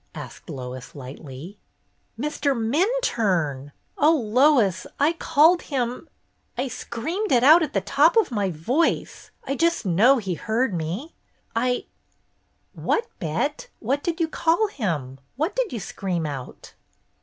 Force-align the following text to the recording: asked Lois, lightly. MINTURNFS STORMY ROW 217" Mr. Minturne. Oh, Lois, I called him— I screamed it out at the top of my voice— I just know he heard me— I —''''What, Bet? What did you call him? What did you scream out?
asked 0.15 0.49
Lois, 0.49 0.95
lightly. 0.95 1.59
MINTURNFS 2.17 2.35
STORMY 2.37 2.55
ROW 2.79 2.85
217" 3.03 3.09
Mr. 3.21 3.21
Minturne. 3.21 3.71
Oh, 3.99 4.15
Lois, 4.15 4.87
I 4.99 5.13
called 5.13 5.61
him— 5.61 6.09
I 6.57 6.67
screamed 6.69 7.31
it 7.31 7.43
out 7.43 7.61
at 7.61 7.73
the 7.73 7.81
top 7.81 8.17
of 8.17 8.31
my 8.31 8.49
voice— 8.49 9.29
I 9.45 9.55
just 9.55 9.85
know 9.85 10.17
he 10.17 10.33
heard 10.33 10.73
me— 10.73 11.13
I 11.55 11.85
—''''What, 12.75 13.05
Bet? 13.19 13.69
What 13.79 14.01
did 14.01 14.19
you 14.19 14.27
call 14.27 14.69
him? 14.69 15.19
What 15.35 15.55
did 15.55 15.71
you 15.71 15.79
scream 15.79 16.25
out? 16.25 16.73